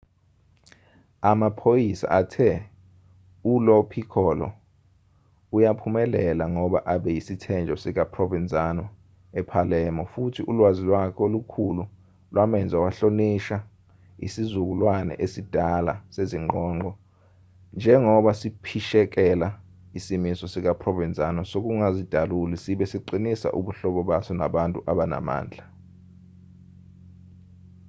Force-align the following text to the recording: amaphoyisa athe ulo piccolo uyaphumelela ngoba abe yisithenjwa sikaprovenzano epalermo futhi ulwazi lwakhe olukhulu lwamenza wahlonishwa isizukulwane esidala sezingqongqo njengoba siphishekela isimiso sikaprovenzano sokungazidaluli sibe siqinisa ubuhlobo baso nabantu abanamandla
amaphoyisa 1.29 2.05
athe 2.19 2.49
ulo 3.53 3.75
piccolo 3.91 4.47
uyaphumelela 5.55 6.45
ngoba 6.53 6.79
abe 6.93 7.09
yisithenjwa 7.17 7.75
sikaprovenzano 7.83 8.83
epalermo 9.39 10.03
futhi 10.13 10.41
ulwazi 10.51 10.81
lwakhe 10.89 11.19
olukhulu 11.27 11.83
lwamenza 12.33 12.75
wahlonishwa 12.83 13.57
isizukulwane 14.25 15.13
esidala 15.25 15.93
sezingqongqo 16.15 16.91
njengoba 17.77 18.31
siphishekela 18.41 19.47
isimiso 19.97 20.45
sikaprovenzano 20.53 21.39
sokungazidaluli 21.51 22.55
sibe 22.63 22.85
siqinisa 22.91 23.47
ubuhlobo 23.59 24.01
baso 24.09 24.31
nabantu 24.39 24.79
abanamandla 24.91 25.63